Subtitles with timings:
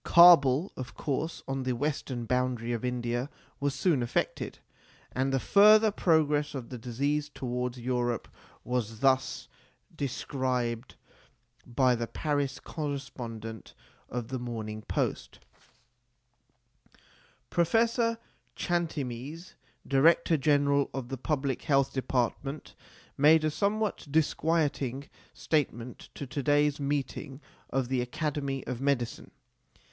[0.03, 4.57] Kabul, of course, on the western boundary of India, was soon affected,
[5.11, 8.27] and the further progress of the disease towards Europe
[8.63, 9.47] was thus
[9.95, 10.95] PREFACE xxi described
[11.67, 13.75] by the Paris correspondent
[14.09, 15.37] of the Morning Post:
[16.37, 18.17] * Professor
[18.55, 19.53] Chantemesse,
[19.87, 22.73] Director General of the Public Health Department,
[23.19, 27.39] made a somewhat disquieting state ment at to day s meeting
[27.69, 29.29] of the Academy of Medicine.